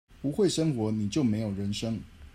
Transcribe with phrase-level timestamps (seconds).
[0.19, 2.01] 不會生活，你就沒有人生